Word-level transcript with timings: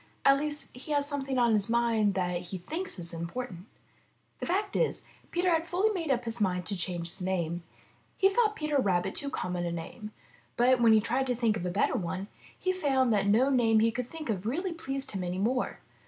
At 0.25 0.39
least 0.39 0.75
he 0.75 0.93
has 0.93 1.07
something 1.07 1.37
on 1.37 1.53
his 1.53 1.69
mind 1.69 2.15
that 2.15 2.41
he 2.41 2.57
thinks 2.57 2.97
is 2.97 3.13
important. 3.13 3.67
The 4.39 4.47
fact 4.47 4.75
is, 4.75 5.05
Peter 5.29 5.51
had 5.51 5.67
fully 5.67 5.91
made 5.91 6.09
up 6.09 6.25
his 6.25 6.41
mind 6.41 6.65
to 6.65 6.75
change 6.75 7.09
his 7.09 7.21
name. 7.21 7.61
He 8.17 8.27
thought 8.27 8.55
Peter 8.55 8.79
Rabbit 8.79 9.13
too 9.13 9.29
common 9.29 9.63
a 9.63 9.71
name. 9.71 10.11
But 10.57 10.81
when 10.81 10.93
he 10.93 11.01
tried 11.01 11.27
to 11.27 11.35
think 11.35 11.55
of 11.55 11.67
a 11.67 11.69
better 11.69 11.95
one, 11.99 12.29
he 12.57 12.73
found 12.73 13.13
that 13.13 13.27
no 13.27 13.51
name 13.51 13.77
that 13.77 13.83
he 13.83 13.91
could 13.91 14.09
think 14.09 14.27
of 14.31 14.47
really 14.47 14.73
pleased 14.73 15.11
him 15.11 15.23
any 15.23 15.37
more. 15.37 15.77